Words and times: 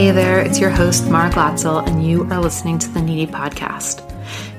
Hey 0.00 0.12
there, 0.12 0.40
it's 0.40 0.58
your 0.58 0.70
host, 0.70 1.10
Mara 1.10 1.28
Glatzel, 1.28 1.86
and 1.86 2.02
you 2.02 2.24
are 2.30 2.40
listening 2.40 2.78
to 2.78 2.88
the 2.88 3.02
Needy 3.02 3.30
Podcast. 3.30 4.00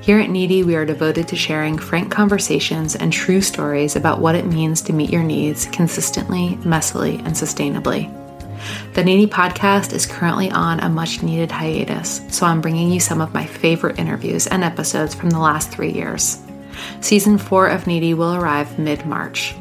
Here 0.00 0.20
at 0.20 0.30
Needy, 0.30 0.62
we 0.62 0.76
are 0.76 0.86
devoted 0.86 1.26
to 1.26 1.34
sharing 1.34 1.76
frank 1.76 2.12
conversations 2.12 2.94
and 2.94 3.12
true 3.12 3.40
stories 3.40 3.96
about 3.96 4.20
what 4.20 4.36
it 4.36 4.46
means 4.46 4.80
to 4.82 4.92
meet 4.92 5.10
your 5.10 5.24
needs 5.24 5.66
consistently, 5.66 6.50
messily, 6.62 7.18
and 7.26 7.34
sustainably. 7.34 8.08
The 8.94 9.02
Needy 9.02 9.26
Podcast 9.26 9.92
is 9.92 10.06
currently 10.06 10.48
on 10.52 10.78
a 10.78 10.88
much 10.88 11.24
needed 11.24 11.50
hiatus, 11.50 12.20
so 12.28 12.46
I'm 12.46 12.60
bringing 12.60 12.92
you 12.92 13.00
some 13.00 13.20
of 13.20 13.34
my 13.34 13.44
favorite 13.44 13.98
interviews 13.98 14.46
and 14.46 14.62
episodes 14.62 15.12
from 15.12 15.30
the 15.30 15.40
last 15.40 15.72
three 15.72 15.90
years. 15.90 16.40
Season 17.00 17.36
4 17.36 17.66
of 17.66 17.88
Needy 17.88 18.14
will 18.14 18.36
arrive 18.36 18.78
mid 18.78 19.04
March. 19.06 19.56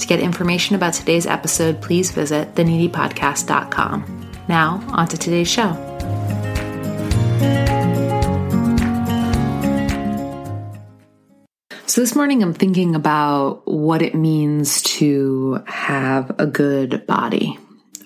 To 0.00 0.06
get 0.06 0.20
information 0.20 0.76
about 0.76 0.92
today's 0.92 1.26
episode, 1.26 1.80
please 1.80 2.10
visit 2.10 2.54
theneedypodcast.com. 2.56 4.23
Now, 4.48 4.84
on 4.88 5.08
to 5.08 5.16
today's 5.16 5.48
show. 5.48 5.72
So, 11.86 12.00
this 12.00 12.14
morning 12.14 12.42
I'm 12.42 12.52
thinking 12.52 12.94
about 12.94 13.62
what 13.66 14.02
it 14.02 14.14
means 14.14 14.82
to 14.82 15.62
have 15.66 16.34
a 16.38 16.46
good 16.46 17.06
body, 17.06 17.56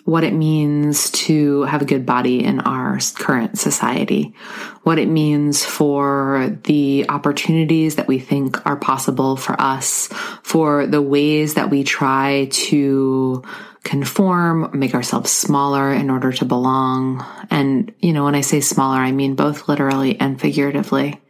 what 0.05 0.23
it 0.25 0.35
means 0.35 1.11
to 1.13 1.63
have 1.63 1.83
a 1.83 1.87
good 1.87 2.07
body 2.07 2.45
in 2.45 2.61
our 2.61 2.99
current 3.17 3.59
society, 3.59 4.35
what 4.83 4.99
it 4.99 5.09
means 5.09 5.65
for 5.65 6.57
the 6.65 7.07
opportunities 7.09 7.97
that 7.97 8.07
we 8.07 8.19
think 8.19 8.65
are 8.67 8.77
possible 8.77 9.37
for 9.37 9.61
us, 9.61 10.09
for 10.43 10.87
the 10.87 11.03
ways 11.03 11.55
that 11.55 11.71
we 11.71 11.83
try 11.83 12.49
to 12.53 13.43
conform, 13.85 14.71
make 14.73 14.95
ourselves 14.95 15.31
smaller 15.31 15.93
in 15.93 16.11
order 16.11 16.33
to 16.33 16.45
belong. 16.45 17.25
And, 17.51 17.95
you 18.01 18.13
know, 18.13 18.25
when 18.25 18.35
I 18.35 18.43
say 18.43 18.61
smaller, 18.61 18.99
I 18.99 19.13
mean 19.13 19.35
both 19.35 19.69
literally 19.69 20.19
and 20.21 20.41
figuratively. 20.41 21.21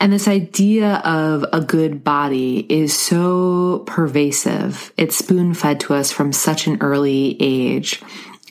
And 0.00 0.12
this 0.12 0.28
idea 0.28 0.96
of 1.04 1.44
a 1.52 1.60
good 1.60 2.02
body 2.02 2.66
is 2.70 2.98
so 2.98 3.84
pervasive. 3.86 4.92
It's 4.96 5.16
spoon 5.16 5.52
fed 5.52 5.80
to 5.80 5.94
us 5.94 6.10
from 6.10 6.32
such 6.32 6.66
an 6.66 6.78
early 6.80 7.36
age 7.38 8.02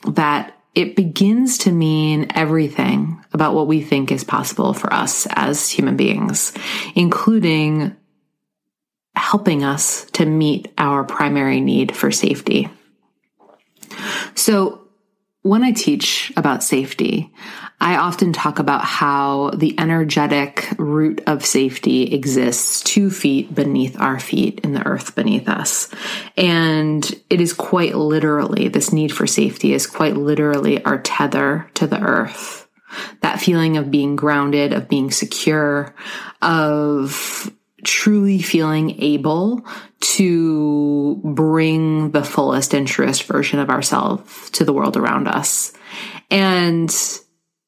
that 0.07 0.55
it 0.75 0.95
begins 0.95 1.57
to 1.59 1.71
mean 1.71 2.27
everything 2.35 3.23
about 3.33 3.55
what 3.55 3.67
we 3.67 3.81
think 3.81 4.11
is 4.11 4.23
possible 4.23 4.73
for 4.73 4.93
us 4.93 5.27
as 5.31 5.69
human 5.69 5.97
beings, 5.97 6.53
including 6.95 7.95
helping 9.19 9.63
us 9.63 10.05
to 10.11 10.25
meet 10.25 10.71
our 10.77 11.03
primary 11.03 11.61
need 11.61 11.95
for 11.95 12.11
safety. 12.11 12.69
So 14.35 14.87
when 15.41 15.63
I 15.63 15.71
teach 15.71 16.33
about 16.35 16.63
safety, 16.63 17.31
I 17.79 17.95
often 17.95 18.33
talk 18.33 18.59
about 18.59 18.83
how 18.83 19.51
the 19.51 19.79
energetic 19.79 20.67
root 20.77 21.21
of 21.27 21.45
safety 21.45 22.13
exists 22.13 22.83
two 22.83 23.09
feet 23.09 23.55
beneath 23.55 23.99
our 24.01 24.19
feet 24.19 24.59
in 24.61 24.73
the 24.73 24.85
earth 24.85 25.15
beneath 25.15 25.47
us. 25.47 25.89
And 26.35 27.09
it 27.29 27.39
is 27.39 27.53
quite 27.53 27.95
literally, 27.95 28.67
this 28.67 28.91
need 28.91 29.13
for 29.13 29.27
safety 29.27 29.73
is 29.73 29.87
quite 29.87 30.17
literally 30.17 30.83
our 30.83 30.99
tether 30.99 31.69
to 31.75 31.87
the 31.87 32.01
earth. 32.01 32.67
That 33.21 33.39
feeling 33.39 33.77
of 33.77 33.91
being 33.91 34.17
grounded, 34.17 34.73
of 34.73 34.89
being 34.89 35.09
secure, 35.09 35.95
of 36.41 37.49
truly 37.83 38.41
feeling 38.41 39.01
able 39.01 39.65
to 39.99 41.21
bring 41.23 42.11
the 42.11 42.23
fullest 42.23 42.73
and 42.73 42.87
truest 42.87 43.23
version 43.23 43.59
of 43.59 43.69
ourselves 43.69 44.49
to 44.51 44.63
the 44.63 44.73
world 44.73 44.97
around 44.97 45.27
us. 45.27 45.73
And 46.29 46.93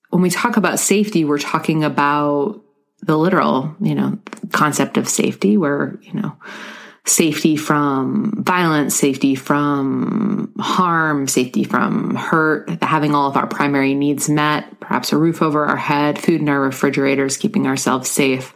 when 0.10 0.22
we 0.22 0.30
talk 0.30 0.58
about 0.58 0.80
safety, 0.80 1.26
we're 1.26 1.40
talking 1.40 1.84
about 1.84 2.62
the 3.02 3.18
literal, 3.18 3.76
you 3.82 3.96
know, 3.96 4.20
concept 4.52 4.98
of 4.98 5.08
safety 5.08 5.58
where, 5.58 6.00
you 6.02 6.14
know, 6.14 6.36
safety 7.06 7.56
from 7.56 8.44
violence, 8.44 8.96
safety 8.96 9.34
from 9.34 10.54
harm, 10.60 11.28
safety 11.28 11.64
from 11.64 12.16
hurt, 12.16 12.70
having 12.84 13.16
all 13.16 13.28
of 13.28 13.38
our 13.38 13.48
primary 13.48 13.96
needs 13.96 14.30
met, 14.30 14.80
perhaps 14.80 15.12
a 15.12 15.18
roof 15.18 15.42
over 15.42 15.66
our 15.66 15.78
head, 15.78 16.20
food 16.20 16.42
in 16.42 16.50
our 16.50 16.62
refrigerators, 16.62 17.38
keeping 17.38 17.66
ourselves 17.66 18.10
safe. 18.10 18.54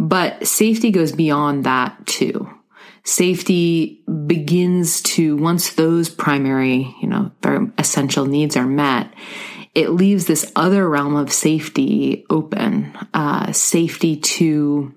But 0.00 0.46
safety 0.46 0.90
goes 0.90 1.12
beyond 1.12 1.64
that 1.64 2.06
too. 2.06 2.48
Safety 3.04 4.02
begins 4.26 5.02
to, 5.02 5.36
once 5.36 5.74
those 5.74 6.08
primary, 6.08 6.96
you 7.02 7.06
know, 7.06 7.30
essential 7.76 8.24
needs 8.24 8.56
are 8.56 8.66
met, 8.66 9.12
it 9.74 9.90
leaves 9.90 10.24
this 10.24 10.50
other 10.56 10.88
realm 10.88 11.16
of 11.16 11.30
safety 11.30 12.24
open, 12.30 12.96
uh, 13.12 13.52
safety 13.52 14.16
to 14.16 14.94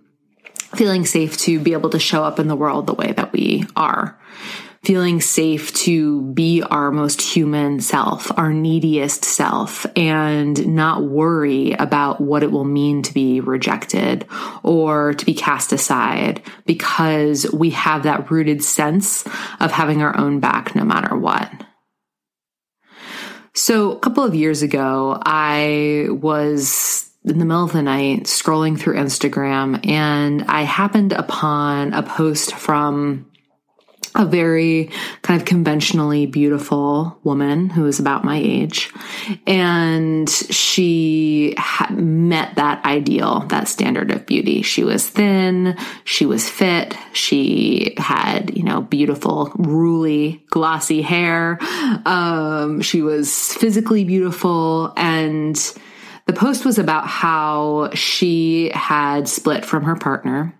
feeling 0.73 1.05
safe 1.05 1.35
to 1.37 1.59
be 1.59 1.73
able 1.73 1.89
to 1.89 1.99
show 1.99 2.23
up 2.23 2.39
in 2.39 2.47
the 2.47 2.55
world 2.55 2.87
the 2.87 2.93
way 2.93 3.11
that 3.11 3.33
we 3.33 3.65
are 3.75 4.17
feeling 4.83 5.21
safe 5.21 5.73
to 5.73 6.21
be 6.33 6.61
our 6.61 6.91
most 6.91 7.21
human 7.21 7.79
self, 7.79 8.29
our 8.37 8.51
neediest 8.51 9.23
self, 9.23 9.85
and 9.95 10.67
not 10.67 11.03
worry 11.03 11.71
about 11.71 12.19
what 12.19 12.43
it 12.43 12.51
will 12.51 12.65
mean 12.65 13.01
to 13.01 13.13
be 13.13 13.39
rejected 13.39 14.25
or 14.61 15.13
to 15.13 15.25
be 15.25 15.33
cast 15.33 15.71
aside 15.71 16.41
because 16.65 17.49
we 17.53 17.69
have 17.69 18.03
that 18.03 18.29
rooted 18.29 18.61
sense 18.61 19.25
of 19.61 19.71
having 19.71 20.01
our 20.01 20.17
own 20.17 20.41
back 20.41 20.75
no 20.75 20.83
matter 20.83 21.15
what. 21.15 21.49
So, 23.55 23.91
a 23.91 23.99
couple 23.99 24.23
of 24.23 24.35
years 24.35 24.63
ago, 24.63 25.21
I 25.23 26.07
was 26.09 27.09
in 27.23 27.37
the 27.37 27.45
middle 27.45 27.63
of 27.63 27.71
the 27.71 27.83
night 27.83 28.23
scrolling 28.23 28.77
through 28.77 28.95
Instagram 28.95 29.87
and 29.87 30.43
I 30.43 30.63
happened 30.63 31.13
upon 31.13 31.93
a 31.93 32.03
post 32.03 32.53
from 32.55 33.27
a 34.15 34.25
very 34.25 34.91
kind 35.23 35.41
of 35.41 35.45
conventionally 35.45 36.25
beautiful 36.27 37.17
woman 37.23 37.69
who 37.69 37.83
was 37.83 37.99
about 37.99 38.23
my 38.23 38.37
age. 38.37 38.91
And 39.47 40.29
she 40.29 41.55
met 41.89 42.55
that 42.55 42.85
ideal, 42.85 43.39
that 43.47 43.67
standard 43.67 44.11
of 44.11 44.25
beauty. 44.25 44.61
She 44.61 44.83
was 44.83 45.09
thin, 45.09 45.77
she 46.03 46.25
was 46.25 46.47
fit, 46.47 46.95
she 47.13 47.95
had, 47.97 48.55
you 48.55 48.63
know, 48.63 48.81
beautiful, 48.81 49.51
ruly, 49.55 50.43
glossy 50.51 51.01
hair. 51.01 51.57
Um, 52.05 52.81
she 52.81 53.01
was 53.01 53.53
physically 53.53 54.03
beautiful 54.03 54.93
and 54.95 55.57
The 56.25 56.33
post 56.33 56.63
was 56.63 56.79
about 56.79 57.07
how 57.07 57.89
she 57.93 58.71
had 58.73 59.27
split 59.27 59.65
from 59.65 59.83
her 59.83 59.95
partner 59.95 60.53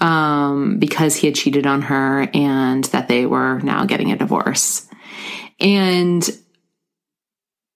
um, 0.00 0.78
because 0.78 1.16
he 1.16 1.26
had 1.26 1.36
cheated 1.36 1.66
on 1.66 1.82
her 1.82 2.28
and 2.32 2.84
that 2.84 3.08
they 3.08 3.26
were 3.26 3.58
now 3.60 3.84
getting 3.84 4.12
a 4.12 4.16
divorce. 4.16 4.86
And 5.60 6.28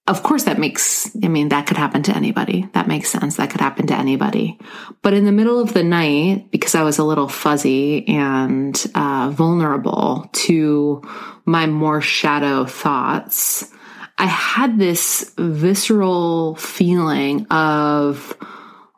of 0.09 0.25
course, 0.25 0.45
that 0.45 0.59
makes, 0.59 1.15
I 1.23 1.29
mean, 1.29 1.51
that 1.51 1.67
could 1.67 1.77
happen 1.77 2.03
to 2.05 2.17
anybody. 2.17 2.69
That 2.73 2.89
makes 2.89 3.09
sense. 3.09 3.37
That 3.37 3.51
could 3.51 3.61
happen 3.61 3.87
to 3.87 3.95
anybody. 3.95 4.59
But 5.01 5.15
in 5.15 5.25
the 5.25 5.33
middle 5.33 5.61
of 5.61 5.75
the 5.75 5.85
night, 5.85 6.51
because 6.51 6.75
I 6.75 6.83
was 6.83 6.99
a 6.99 7.05
little 7.05 7.29
fuzzy 7.29 8.07
and 8.09 8.85
uh, 8.97 9.31
vulnerable 9.33 10.29
to 10.33 11.03
my 11.45 11.67
more 11.67 12.01
shadow 12.01 12.65
thoughts, 12.65 13.71
I 14.19 14.27
had 14.27 14.79
this 14.79 15.33
visceral 15.39 16.57
feeling 16.57 17.47
of, 17.47 18.37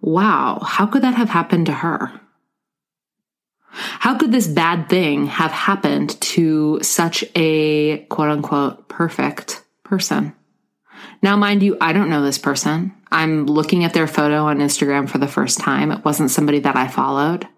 wow, 0.01 0.59
how 0.63 0.87
could 0.87 1.03
that 1.03 1.15
have 1.15 1.29
happened 1.29 1.67
to 1.67 1.73
her? 1.73 2.19
How 3.75 4.17
could 4.17 4.33
this 4.33 4.47
bad 4.47 4.89
thing 4.89 5.27
have 5.27 5.51
happened 5.51 6.21
to 6.21 6.79
such 6.83 7.25
a 7.35 7.99
quote 8.07 8.31
unquote 8.31 8.89
perfect 8.89 9.65
person? 9.83 10.35
Now, 11.23 11.37
mind 11.37 11.63
you, 11.63 11.77
I 11.81 11.93
don't 11.93 12.11
know 12.11 12.23
this 12.23 12.39
person. 12.39 12.95
I'm 13.11 13.47
looking 13.47 13.85
at 13.85 13.95
their 13.95 14.07
photo 14.07 14.45
on 14.45 14.59
Instagram 14.59 15.09
for 15.09 15.19
the 15.19 15.29
first 15.29 15.59
time. 15.59 15.91
It 15.91 16.05
wasn't 16.05 16.31
somebody 16.31 16.61
that 16.61 16.77
I 16.77 16.89
followed. 16.89 17.49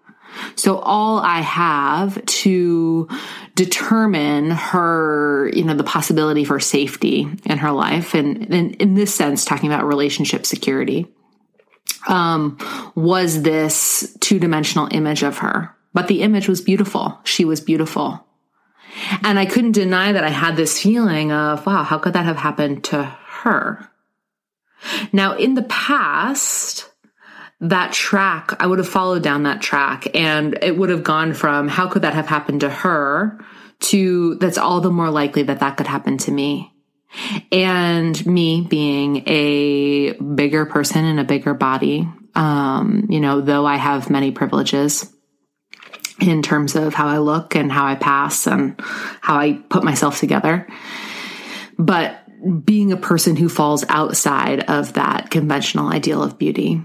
So 0.55 0.77
all 0.77 1.19
I 1.19 1.41
have 1.41 2.23
to 2.25 3.07
determine 3.55 4.51
her, 4.51 5.49
you 5.53 5.63
know, 5.63 5.73
the 5.73 5.83
possibility 5.83 6.43
for 6.43 6.59
safety 6.59 7.27
in 7.45 7.57
her 7.57 7.71
life, 7.71 8.13
and, 8.13 8.53
and 8.53 8.75
in 8.75 8.93
this 8.93 9.13
sense, 9.13 9.45
talking 9.45 9.71
about 9.71 9.85
relationship 9.85 10.45
security, 10.45 11.07
um, 12.07 12.57
was 12.95 13.41
this 13.41 14.15
two 14.19 14.39
dimensional 14.39 14.87
image 14.91 15.23
of 15.23 15.39
her. 15.39 15.75
But 15.97 16.09
the 16.09 16.21
image 16.21 16.47
was 16.47 16.61
beautiful. 16.61 17.19
She 17.23 17.43
was 17.43 17.59
beautiful. 17.59 18.23
And 19.23 19.39
I 19.39 19.47
couldn't 19.47 19.71
deny 19.71 20.11
that 20.11 20.23
I 20.23 20.29
had 20.29 20.55
this 20.55 20.79
feeling 20.79 21.31
of, 21.31 21.65
wow, 21.65 21.81
how 21.81 21.97
could 21.97 22.13
that 22.13 22.25
have 22.25 22.37
happened 22.37 22.83
to 22.83 23.01
her? 23.03 23.89
Now, 25.11 25.35
in 25.35 25.55
the 25.55 25.63
past, 25.63 26.87
that 27.61 27.93
track, 27.93 28.53
I 28.59 28.67
would 28.67 28.77
have 28.77 28.87
followed 28.87 29.23
down 29.23 29.41
that 29.43 29.59
track 29.59 30.15
and 30.15 30.59
it 30.61 30.77
would 30.77 30.91
have 30.91 31.03
gone 31.03 31.33
from 31.33 31.67
how 31.67 31.87
could 31.87 32.03
that 32.03 32.13
have 32.13 32.27
happened 32.27 32.61
to 32.61 32.69
her 32.69 33.43
to 33.79 34.35
that's 34.35 34.59
all 34.59 34.81
the 34.81 34.91
more 34.91 35.09
likely 35.09 35.41
that 35.41 35.61
that 35.61 35.77
could 35.77 35.87
happen 35.87 36.19
to 36.19 36.31
me. 36.31 36.71
And 37.51 38.23
me 38.27 38.61
being 38.61 39.23
a 39.25 40.11
bigger 40.13 40.67
person 40.67 41.05
in 41.05 41.17
a 41.17 41.23
bigger 41.23 41.55
body, 41.55 42.07
um, 42.35 43.07
you 43.09 43.19
know, 43.19 43.41
though 43.41 43.65
I 43.65 43.77
have 43.77 44.11
many 44.11 44.29
privileges 44.29 45.11
in 46.19 46.41
terms 46.41 46.75
of 46.75 46.93
how 46.93 47.07
I 47.07 47.19
look 47.19 47.55
and 47.55 47.71
how 47.71 47.85
I 47.85 47.95
pass 47.95 48.47
and 48.47 48.79
how 49.21 49.37
I 49.37 49.53
put 49.69 49.83
myself 49.83 50.19
together. 50.19 50.67
But 51.77 52.23
being 52.65 52.91
a 52.91 52.97
person 52.97 53.35
who 53.35 53.49
falls 53.49 53.83
outside 53.89 54.69
of 54.69 54.93
that 54.93 55.31
conventional 55.31 55.89
ideal 55.89 56.23
of 56.23 56.37
beauty 56.37 56.81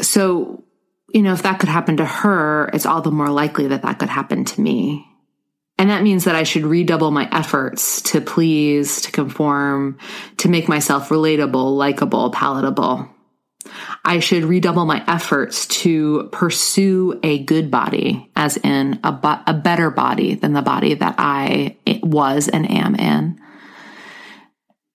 so, 0.00 0.64
you 1.12 1.22
know, 1.22 1.32
if 1.32 1.42
that 1.42 1.58
could 1.58 1.68
happen 1.68 1.96
to 1.98 2.04
her, 2.04 2.70
it's 2.72 2.86
all 2.86 3.02
the 3.02 3.10
more 3.10 3.30
likely 3.30 3.68
that 3.68 3.82
that 3.82 3.98
could 3.98 4.08
happen 4.08 4.44
to 4.44 4.60
me. 4.60 5.06
And 5.78 5.90
that 5.90 6.02
means 6.02 6.24
that 6.24 6.34
I 6.34 6.42
should 6.42 6.64
redouble 6.64 7.10
my 7.10 7.28
efforts 7.30 8.02
to 8.02 8.20
please, 8.20 9.02
to 9.02 9.12
conform, 9.12 9.98
to 10.38 10.48
make 10.48 10.68
myself 10.68 11.08
relatable, 11.08 11.76
likable, 11.76 12.30
palatable. 12.30 13.08
I 14.04 14.20
should 14.20 14.44
redouble 14.44 14.84
my 14.84 15.04
efforts 15.06 15.66
to 15.66 16.28
pursue 16.32 17.18
a 17.22 17.42
good 17.44 17.70
body, 17.70 18.30
as 18.36 18.56
in 18.58 19.00
a, 19.04 19.12
bo- 19.12 19.40
a 19.46 19.54
better 19.54 19.90
body 19.90 20.34
than 20.34 20.52
the 20.52 20.62
body 20.62 20.94
that 20.94 21.14
I 21.18 21.76
was 22.02 22.48
and 22.48 22.70
am 22.70 22.94
in, 22.94 23.40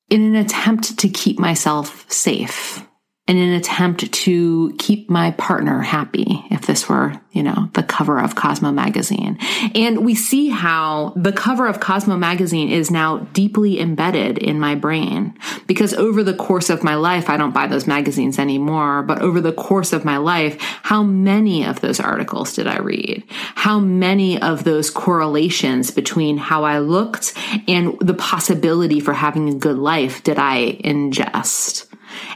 in 0.09 0.21
an 0.23 0.35
attempt 0.35 0.99
to 0.99 1.09
keep 1.09 1.39
myself 1.39 2.11
safe 2.11 2.85
in 3.25 3.37
an 3.37 3.53
attempt 3.53 4.11
to 4.11 4.75
keep 4.77 5.09
my 5.09 5.31
partner 5.31 5.81
happy 5.81 6.43
if 6.51 6.65
this 6.65 6.89
were, 6.89 7.13
you 7.31 7.41
know, 7.41 7.69
the 7.73 7.81
cover 7.81 8.19
of 8.19 8.35
Cosmo 8.35 8.69
magazine. 8.69 9.37
And 9.73 10.03
we 10.03 10.13
see 10.13 10.49
how 10.49 11.13
the 11.15 11.31
cover 11.31 11.65
of 11.67 11.79
Cosmo 11.79 12.17
magazine 12.17 12.69
is 12.69 12.91
now 12.91 13.19
deeply 13.31 13.79
embedded 13.79 14.37
in 14.39 14.59
my 14.59 14.75
brain 14.75 15.37
because 15.67 15.93
over 15.93 16.21
the 16.21 16.33
course 16.33 16.69
of 16.69 16.83
my 16.83 16.95
life, 16.95 17.29
I 17.29 17.37
don't 17.37 17.53
buy 17.53 17.67
those 17.67 17.87
magazines 17.87 18.37
anymore, 18.39 19.03
but 19.03 19.21
over 19.21 19.39
the 19.39 19.53
course 19.53 19.93
of 19.93 20.03
my 20.03 20.17
life, 20.17 20.59
how 20.59 21.01
many 21.01 21.65
of 21.65 21.79
those 21.79 22.01
articles 22.01 22.53
did 22.53 22.67
I 22.67 22.79
read? 22.79 23.23
How 23.55 23.79
many 23.79 24.41
of 24.41 24.65
those 24.65 24.89
correlations 24.89 25.91
between 25.91 26.35
how 26.35 26.65
I 26.65 26.79
looked 26.79 27.33
and 27.69 27.97
the 28.01 28.15
possibility 28.15 28.99
for 28.99 29.13
having 29.13 29.47
a 29.47 29.55
good 29.55 29.77
life 29.77 30.23
did 30.23 30.37
I 30.37 30.73
ingest? 30.83 31.93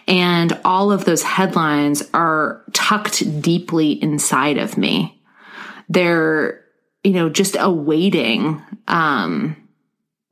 And 0.08 0.60
all 0.64 0.92
of 0.92 1.06
those 1.06 1.24
headlines 1.24 2.04
are 2.14 2.64
tucked 2.74 3.42
deeply 3.42 4.02
inside 4.02 4.58
of 4.58 4.78
me. 4.78 5.22
They're, 5.90 6.64
you 7.04 7.12
know, 7.12 7.30
just 7.30 7.56
awaiting, 7.60 8.62
um, 8.88 9.56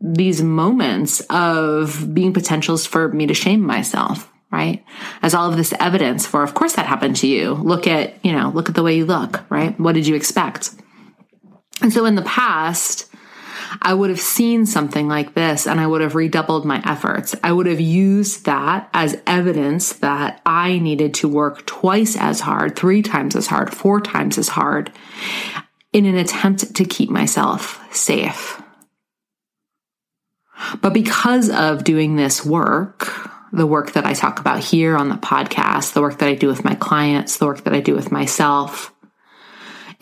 these 0.01 0.41
moments 0.41 1.21
of 1.29 2.13
being 2.13 2.33
potentials 2.33 2.85
for 2.85 3.09
me 3.09 3.25
to 3.27 3.33
shame 3.33 3.61
myself, 3.61 4.31
right? 4.51 4.83
As 5.21 5.33
all 5.33 5.49
of 5.49 5.57
this 5.57 5.73
evidence 5.79 6.25
for, 6.25 6.43
of 6.43 6.53
course 6.53 6.73
that 6.73 6.85
happened 6.85 7.15
to 7.17 7.27
you. 7.27 7.53
Look 7.53 7.87
at, 7.87 8.23
you 8.23 8.31
know, 8.31 8.51
look 8.53 8.69
at 8.69 8.75
the 8.75 8.83
way 8.83 8.97
you 8.97 9.05
look, 9.05 9.43
right? 9.49 9.79
What 9.79 9.95
did 9.95 10.05
you 10.05 10.15
expect? 10.15 10.71
And 11.81 11.91
so 11.91 12.05
in 12.05 12.15
the 12.15 12.21
past, 12.21 13.09
I 13.81 13.93
would 13.93 14.09
have 14.09 14.19
seen 14.19 14.65
something 14.65 15.07
like 15.07 15.33
this 15.33 15.67
and 15.67 15.79
I 15.79 15.87
would 15.87 16.01
have 16.01 16.15
redoubled 16.15 16.65
my 16.65 16.81
efforts. 16.85 17.35
I 17.43 17.51
would 17.51 17.65
have 17.65 17.79
used 17.79 18.45
that 18.45 18.89
as 18.93 19.21
evidence 19.27 19.93
that 19.93 20.41
I 20.45 20.79
needed 20.79 21.13
to 21.15 21.27
work 21.27 21.65
twice 21.65 22.15
as 22.15 22.41
hard, 22.41 22.75
three 22.75 23.01
times 23.01 23.35
as 23.35 23.47
hard, 23.47 23.73
four 23.73 24.01
times 24.01 24.37
as 24.37 24.49
hard 24.49 24.91
in 25.93 26.05
an 26.05 26.15
attempt 26.15 26.75
to 26.75 26.85
keep 26.85 27.09
myself 27.09 27.81
safe. 27.95 28.61
But 30.81 30.93
because 30.93 31.49
of 31.49 31.83
doing 31.83 32.15
this 32.15 32.45
work, 32.45 33.31
the 33.51 33.67
work 33.67 33.93
that 33.93 34.05
I 34.05 34.13
talk 34.13 34.39
about 34.39 34.63
here 34.63 34.97
on 34.97 35.09
the 35.09 35.15
podcast, 35.15 35.93
the 35.93 36.01
work 36.01 36.19
that 36.19 36.29
I 36.29 36.35
do 36.35 36.47
with 36.47 36.65
my 36.65 36.75
clients, 36.75 37.37
the 37.37 37.45
work 37.45 37.63
that 37.63 37.73
I 37.73 37.79
do 37.79 37.95
with 37.95 38.11
myself, 38.11 38.93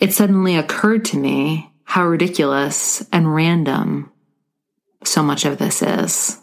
it 0.00 0.12
suddenly 0.12 0.56
occurred 0.56 1.04
to 1.06 1.16
me 1.16 1.70
how 1.94 2.04
ridiculous 2.04 3.06
and 3.12 3.32
random 3.32 4.10
so 5.04 5.22
much 5.22 5.44
of 5.44 5.58
this 5.58 5.80
is. 5.80 6.36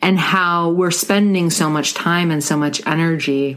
And 0.00 0.16
how 0.16 0.70
we're 0.70 0.92
spending 0.92 1.50
so 1.50 1.68
much 1.68 1.92
time 1.92 2.30
and 2.30 2.42
so 2.42 2.56
much 2.56 2.80
energy 2.86 3.56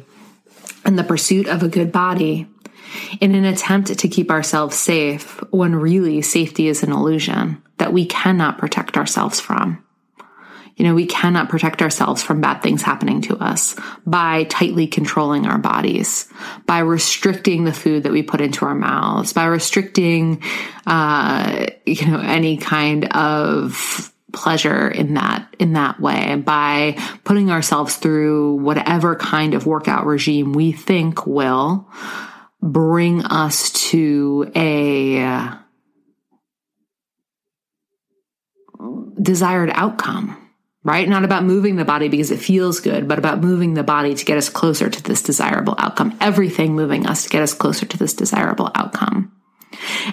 in 0.83 0.95
the 0.95 1.03
pursuit 1.03 1.47
of 1.47 1.61
a 1.61 1.67
good 1.67 1.91
body 1.91 2.47
in 3.21 3.35
an 3.35 3.45
attempt 3.45 3.95
to 3.99 4.07
keep 4.07 4.31
ourselves 4.31 4.75
safe 4.75 5.39
when 5.51 5.75
really 5.75 6.23
safety 6.23 6.67
is 6.67 6.81
an 6.81 6.91
illusion 6.91 7.61
that 7.77 7.93
we 7.93 8.07
cannot 8.07 8.57
protect 8.57 8.97
ourselves 8.97 9.39
from. 9.39 9.82
You 10.75 10.85
know, 10.85 10.95
we 10.95 11.05
cannot 11.05 11.49
protect 11.49 11.81
ourselves 11.81 12.23
from 12.23 12.41
bad 12.41 12.63
things 12.63 12.81
happening 12.81 13.21
to 13.23 13.37
us 13.37 13.75
by 14.05 14.45
tightly 14.45 14.87
controlling 14.87 15.45
our 15.45 15.59
bodies, 15.59 16.27
by 16.65 16.79
restricting 16.79 17.63
the 17.63 17.73
food 17.73 18.03
that 18.03 18.11
we 18.11 18.23
put 18.23 18.41
into 18.41 18.65
our 18.65 18.73
mouths, 18.73 19.33
by 19.33 19.45
restricting, 19.45 20.41
uh, 20.87 21.67
you 21.85 22.07
know, 22.07 22.19
any 22.19 22.57
kind 22.57 23.05
of 23.15 24.11
pleasure 24.31 24.89
in 24.89 25.13
that 25.13 25.47
in 25.59 25.73
that 25.73 25.99
way 25.99 26.35
by 26.35 26.97
putting 27.23 27.51
ourselves 27.51 27.97
through 27.97 28.55
whatever 28.55 29.15
kind 29.15 29.53
of 29.53 29.67
workout 29.67 30.07
regime 30.07 30.53
we 30.53 30.71
think 30.71 31.27
will 31.27 31.87
bring 32.59 33.23
us 33.25 33.71
to 33.71 34.51
a 34.55 35.53
desired 39.21 39.69
outcome 39.73 40.42
right? 40.83 41.07
Not 41.07 41.23
about 41.23 41.43
moving 41.43 41.75
the 41.75 41.85
body 41.85 42.09
because 42.09 42.31
it 42.31 42.39
feels 42.39 42.79
good, 42.79 43.07
but 43.07 43.17
about 43.17 43.41
moving 43.41 43.73
the 43.73 43.83
body 43.83 44.15
to 44.15 44.25
get 44.25 44.37
us 44.37 44.49
closer 44.49 44.89
to 44.89 45.03
this 45.03 45.21
desirable 45.21 45.75
outcome. 45.77 46.17
Everything 46.19 46.75
moving 46.75 47.07
us 47.07 47.23
to 47.23 47.29
get 47.29 47.41
us 47.41 47.53
closer 47.53 47.85
to 47.85 47.97
this 47.97 48.13
desirable 48.13 48.69
outcome. 48.75 49.31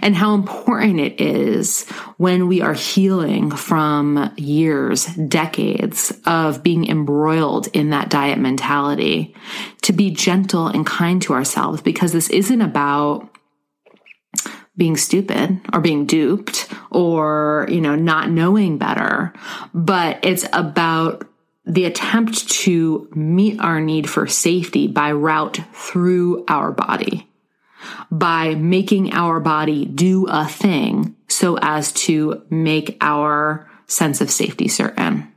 And 0.01 0.17
how 0.17 0.35
important 0.35 1.01
it 1.01 1.21
is 1.21 1.89
when 2.17 2.49
we 2.49 2.63
are 2.63 2.73
healing 2.73 3.51
from 3.51 4.33
years, 4.37 5.07
decades 5.07 6.13
of 6.25 6.63
being 6.63 6.89
embroiled 6.89 7.69
in 7.69 7.91
that 7.91 8.09
diet 8.09 8.39
mentality 8.39 9.35
to 9.83 9.93
be 9.93 10.11
gentle 10.11 10.67
and 10.69 10.87
kind 10.87 11.21
to 11.23 11.35
ourselves 11.35 11.83
because 11.83 12.13
this 12.13 12.31
isn't 12.31 12.61
about 12.61 13.29
being 14.77 14.97
stupid 14.97 15.61
or 15.73 15.81
being 15.81 16.07
duped 16.07 16.73
or, 16.91 17.67
you 17.69 17.81
know, 17.81 17.95
not 17.97 18.31
knowing 18.31 18.79
better, 18.79 19.33
but 19.75 20.19
it's 20.23 20.47
about 20.53 21.27
the 21.67 21.85
attempt 21.85 22.49
to 22.49 23.09
meet 23.15 23.61
our 23.61 23.81
need 23.81 24.09
for 24.09 24.27
safety 24.27 24.87
by 24.89 25.13
route 25.13 25.61
through 25.73 26.45
our 26.49 26.73
body, 26.73 27.29
by 28.11 28.55
making 28.55 29.13
our 29.13 29.39
body 29.41 29.85
do 29.85 30.27
a 30.29 30.47
thing 30.47 31.15
so 31.29 31.59
as 31.61 31.93
to 31.93 32.43
make 32.51 32.97
our 33.01 33.71
sense 33.87 34.21
of 34.21 34.31
safety 34.31 34.69
certain. 34.69 35.31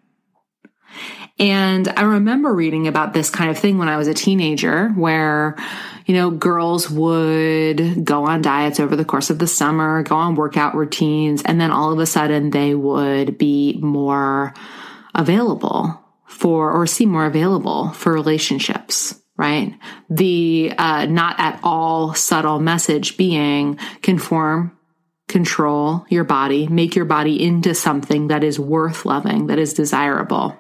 And 1.40 1.88
I 1.98 2.04
remember 2.04 2.54
reading 2.54 2.88
about 2.88 3.14
this 3.14 3.30
kind 3.30 3.50
of 3.50 3.58
thing 3.58 3.78
when 3.78 3.90
I 3.90 3.98
was 3.98 4.08
a 4.08 4.14
teenager 4.14 4.90
where, 4.90 5.56
you 6.06 6.14
know, 6.14 6.30
girls 6.30 6.90
would 6.90 8.06
go 8.06 8.26
on 8.26 8.44
diets 8.44 8.80
over 8.80 8.96
the 8.96 9.06
course 9.06 9.30
of 9.30 9.40
the 9.40 9.48
summer, 9.48 10.04
go 10.04 10.16
on 10.16 10.36
workout 10.36 10.76
routines, 10.76 11.42
and 11.44 11.60
then 11.60 11.72
all 11.72 11.92
of 11.92 12.00
a 12.00 12.06
sudden 12.06 12.52
they 12.52 12.76
would 12.76 13.38
be 13.38 13.80
more 13.82 14.54
available 15.16 16.00
for 16.28 16.72
or 16.72 16.86
seem 16.86 17.10
more 17.10 17.26
available 17.26 17.90
for 17.92 18.14
relationships 18.14 19.20
right? 19.38 19.74
The 20.10 20.74
uh, 20.78 21.06
not 21.08 21.40
at 21.40 21.60
all 21.64 22.14
subtle 22.14 22.60
message 22.60 23.18
being 23.18 23.80
conform, 24.02 24.78
control 25.28 26.06
your 26.10 26.24
body, 26.24 26.68
make 26.68 26.96
your 26.96 27.06
body 27.06 27.44
into 27.44 27.74
something 27.74 28.28
that 28.28 28.44
is 28.44 28.60
worth 28.60 29.06
loving, 29.06 29.48
that 29.48 29.60
is 29.60 29.74
desirable. 29.74 30.58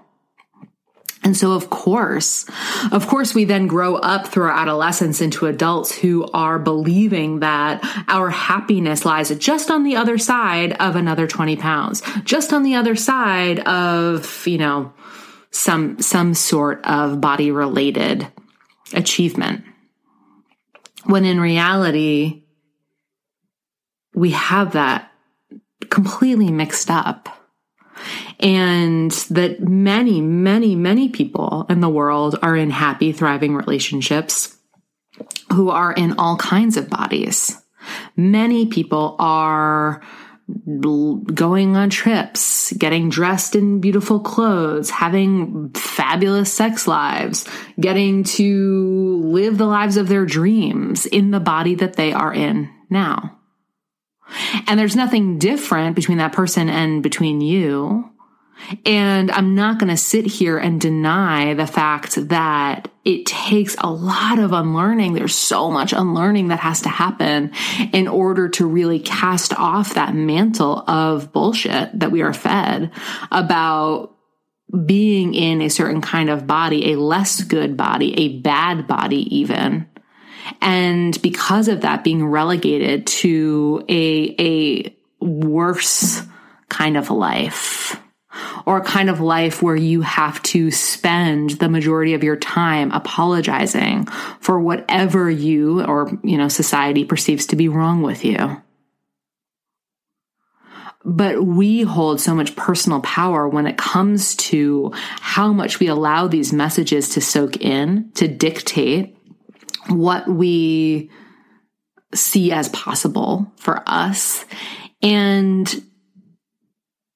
And 1.23 1.37
so, 1.37 1.53
of 1.53 1.69
course, 1.69 2.45
of 2.91 3.07
course, 3.07 3.33
we 3.33 3.45
then 3.45 3.67
grow 3.67 3.95
up 3.95 4.27
through 4.27 4.43
our 4.43 4.51
adolescence 4.51 5.21
into 5.21 5.45
adults 5.45 5.95
who 5.95 6.25
are 6.33 6.59
believing 6.59 7.39
that 7.39 7.81
our 8.09 8.29
happiness 8.29 9.05
lies 9.05 9.29
just 9.37 9.71
on 9.71 9.83
the 9.83 9.95
other 9.95 10.17
side 10.17 10.73
of 10.73 10.95
another 10.97 11.25
20 11.25 11.55
pounds, 11.55 12.01
just 12.25 12.51
on 12.51 12.63
the 12.63 12.75
other 12.75 12.95
side 12.95 13.59
of, 13.61 14.45
you 14.45 14.57
know, 14.57 14.93
some, 15.51 16.01
some 16.01 16.33
sort 16.33 16.83
of 16.85 17.21
body 17.21 17.51
related 17.51 18.27
achievement. 18.93 19.63
When 21.05 21.23
in 21.25 21.39
reality, 21.39 22.43
we 24.13 24.31
have 24.31 24.73
that 24.73 25.11
completely 25.89 26.51
mixed 26.51 26.89
up 26.89 27.29
and 28.43 29.11
that 29.31 29.61
many, 29.61 30.19
many, 30.19 30.75
many 30.75 31.07
people 31.07 31.65
in 31.69 31.79
the 31.79 31.89
world 31.89 32.37
are 32.43 32.57
in 32.57 32.69
happy, 32.69 33.13
thriving 33.13 33.55
relationships 33.55 34.57
who 35.53 35.69
are 35.69 35.93
in 35.93 36.19
all 36.19 36.35
kinds 36.35 36.75
of 36.75 36.89
bodies. 36.89 37.57
Many 38.17 38.67
people 38.67 39.15
are 39.17 40.01
going 41.33 41.77
on 41.77 41.89
trips, 41.89 42.73
getting 42.73 43.09
dressed 43.09 43.55
in 43.55 43.79
beautiful 43.79 44.19
clothes, 44.19 44.89
having 44.89 45.69
fabulous 45.71 46.51
sex 46.51 46.85
lives, 46.85 47.47
getting 47.79 48.25
to 48.25 49.21
live 49.23 49.57
the 49.57 49.65
lives 49.65 49.95
of 49.95 50.09
their 50.09 50.25
dreams 50.25 51.05
in 51.05 51.31
the 51.31 51.39
body 51.39 51.75
that 51.75 51.93
they 51.93 52.11
are 52.11 52.33
in 52.33 52.69
now. 52.89 53.39
And 54.67 54.77
there's 54.79 54.95
nothing 54.95 55.39
different 55.39 55.95
between 55.95 56.17
that 56.17 56.33
person 56.33 56.69
and 56.69 57.01
between 57.01 57.39
you. 57.39 58.09
And 58.85 59.29
I'm 59.31 59.55
not 59.55 59.79
going 59.79 59.89
to 59.89 59.97
sit 59.97 60.25
here 60.25 60.57
and 60.57 60.79
deny 60.79 61.53
the 61.53 61.67
fact 61.67 62.15
that 62.29 62.89
it 63.03 63.25
takes 63.25 63.75
a 63.79 63.91
lot 63.91 64.39
of 64.39 64.53
unlearning. 64.53 65.13
There's 65.13 65.35
so 65.35 65.69
much 65.69 65.93
unlearning 65.93 66.47
that 66.47 66.59
has 66.59 66.81
to 66.81 66.89
happen 66.89 67.51
in 67.91 68.07
order 68.07 68.49
to 68.49 68.65
really 68.65 68.99
cast 68.99 69.53
off 69.53 69.95
that 69.95 70.15
mantle 70.15 70.83
of 70.87 71.33
bullshit 71.33 71.99
that 71.99 72.11
we 72.11 72.21
are 72.21 72.33
fed 72.33 72.91
about 73.31 74.15
being 74.85 75.33
in 75.33 75.61
a 75.61 75.69
certain 75.69 76.01
kind 76.01 76.29
of 76.29 76.47
body, 76.47 76.93
a 76.93 76.99
less 76.99 77.43
good 77.43 77.75
body, 77.75 78.13
a 78.17 78.39
bad 78.39 78.87
body, 78.87 79.35
even. 79.35 79.87
And 80.61 81.21
because 81.21 81.67
of 81.67 81.81
that, 81.81 82.03
being 82.03 82.25
relegated 82.25 83.07
to 83.07 83.85
a, 83.89 84.35
a 84.39 84.97
worse 85.19 86.21
kind 86.69 86.97
of 86.97 87.11
life 87.11 87.99
or 88.65 88.77
a 88.77 88.83
kind 88.83 89.09
of 89.09 89.19
life 89.19 89.61
where 89.61 89.75
you 89.75 90.01
have 90.01 90.41
to 90.43 90.71
spend 90.71 91.51
the 91.51 91.69
majority 91.69 92.13
of 92.13 92.23
your 92.23 92.35
time 92.35 92.91
apologizing 92.91 94.05
for 94.39 94.59
whatever 94.59 95.29
you 95.29 95.83
or, 95.83 96.11
you 96.23 96.37
know, 96.37 96.47
society 96.47 97.05
perceives 97.05 97.47
to 97.47 97.55
be 97.55 97.67
wrong 97.67 98.01
with 98.01 98.25
you. 98.25 98.61
But 101.05 101.43
we 101.43 101.81
hold 101.81 102.21
so 102.21 102.33
much 102.33 102.55
personal 102.55 103.01
power 103.01 103.47
when 103.47 103.67
it 103.67 103.77
comes 103.77 104.35
to 104.35 104.93
how 105.19 105.51
much 105.51 105.79
we 105.79 105.87
allow 105.87 106.27
these 106.27 106.53
messages 106.53 107.09
to 107.09 107.21
soak 107.21 107.57
in, 107.57 108.09
to 108.13 108.27
dictate 108.27 109.17
what 109.87 110.29
we 110.29 111.09
see 112.13 112.53
as 112.53 112.69
possible 112.69 113.51
for 113.57 113.83
us. 113.85 114.45
And 115.01 115.83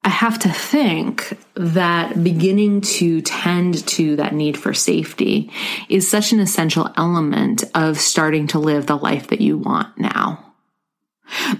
I 0.07 0.09
have 0.09 0.39
to 0.39 0.49
think 0.49 1.37
that 1.55 2.23
beginning 2.23 2.79
to 2.79 3.21
tend 3.21 3.85
to 3.87 4.15
that 4.15 4.33
need 4.33 4.57
for 4.57 4.73
safety 4.73 5.51
is 5.89 6.09
such 6.09 6.31
an 6.31 6.39
essential 6.39 6.89
element 6.95 7.65
of 7.75 7.99
starting 7.99 8.47
to 8.47 8.59
live 8.59 8.85
the 8.85 8.95
life 8.95 9.27
that 9.27 9.41
you 9.41 9.57
want 9.57 9.97
now. 9.97 10.53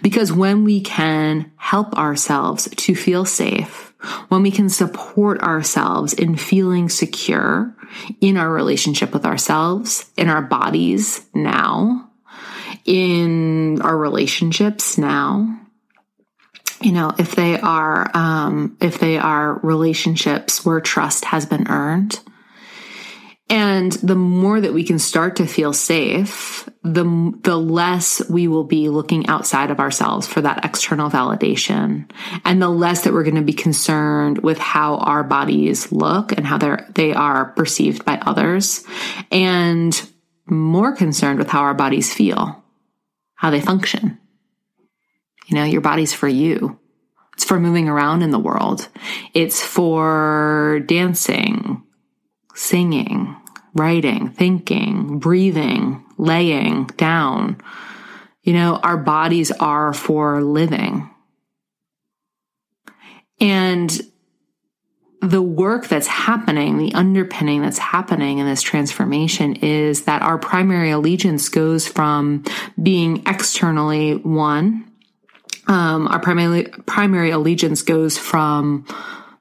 Because 0.02 0.32
when 0.32 0.64
we 0.64 0.80
can 0.80 1.52
help 1.58 1.94
ourselves 1.96 2.70
to 2.74 2.96
feel 2.96 3.26
safe, 3.26 3.94
when 4.30 4.44
we 4.44 4.52
can 4.52 4.70
support 4.70 5.42
ourselves 5.42 6.14
in 6.14 6.38
feeling 6.38 6.88
secure 6.88 7.76
in 8.22 8.38
our 8.38 8.50
relationship 8.50 9.12
with 9.12 9.26
ourselves, 9.26 10.10
in 10.16 10.30
our 10.30 10.42
bodies 10.42 11.26
now, 11.34 12.10
in 12.86 13.82
our 13.82 13.98
relationships 13.98 14.98
now, 14.98 15.67
you 16.88 16.94
know, 16.94 17.12
if 17.20 17.36
they 17.36 17.60
are, 17.60 18.10
um, 18.14 18.78
if 18.80 18.98
they 18.98 19.18
are 19.18 19.60
relationships 19.62 20.66
where 20.66 20.80
trust 20.80 21.26
has 21.26 21.46
been 21.46 21.68
earned, 21.68 22.18
and 23.50 23.92
the 23.92 24.16
more 24.16 24.62
that 24.62 24.74
we 24.74 24.86
can 24.86 24.98
start 24.98 25.36
to 25.36 25.48
feel 25.48 25.74
safe, 25.74 26.70
the, 26.84 27.04
the 27.44 27.58
less 27.58 28.22
we 28.30 28.48
will 28.48 28.64
be 28.64 28.88
looking 28.88 29.28
outside 29.28 29.70
of 29.70 29.82
ourselves 29.82 30.28
for 30.28 30.40
that 30.40 30.64
external 30.64 31.10
validation. 31.10 32.10
And 32.46 32.62
the 32.62 32.70
less 32.70 33.04
that 33.04 33.12
we're 33.12 33.24
going 33.24 33.36
to 33.36 33.42
be 33.42 33.52
concerned 33.52 34.38
with 34.38 34.58
how 34.58 34.96
our 35.00 35.26
bodies 35.26 35.92
look 35.92 36.32
and 36.32 36.48
how 36.48 36.58
they're, 36.58 36.88
they 36.96 37.12
are 37.12 37.52
perceived 37.52 38.06
by 38.06 38.16
others 38.20 38.86
and 39.30 40.10
more 40.46 40.96
concerned 40.96 41.38
with 41.38 41.50
how 41.50 41.64
our 41.64 41.74
bodies 41.74 42.14
feel, 42.14 42.64
how 43.36 43.50
they 43.50 43.60
function. 43.60 44.20
You 45.48 45.56
know, 45.56 45.64
your 45.64 45.82
body's 45.82 46.14
for 46.14 46.28
you. 46.28 46.80
It's 47.34 47.46
for 47.46 47.60
moving 47.60 47.88
around 47.88 48.22
in 48.22 48.32
the 48.32 48.40
world. 48.40 48.88
It's 49.34 49.62
for 49.62 50.82
dancing, 50.86 51.84
singing, 52.56 53.36
writing, 53.74 54.30
thinking, 54.30 55.20
breathing, 55.20 56.04
laying 56.18 56.86
down. 56.98 57.62
You 58.42 58.54
know, 58.54 58.78
our 58.78 58.98
bodies 58.98 59.52
are 59.52 59.94
for 59.94 60.42
living. 60.42 61.10
And 63.40 64.02
the 65.22 65.42
work 65.42 65.88
that's 65.88 66.08
happening, 66.08 66.78
the 66.78 66.94
underpinning 66.94 67.62
that's 67.62 67.78
happening 67.78 68.40
in 68.40 68.46
this 68.46 68.62
transformation 68.62 69.56
is 69.58 70.06
that 70.06 70.22
our 70.22 70.38
primary 70.38 70.92
allegiance 70.92 71.50
goes 71.50 71.88
from 71.88 72.44
being 72.82 73.24
externally 73.28 74.16
one. 74.16 74.92
Um, 75.68 76.08
our 76.08 76.20
primary, 76.20 76.64
primary 76.86 77.32
allegiance 77.32 77.82
goes 77.82 78.18
from 78.18 78.86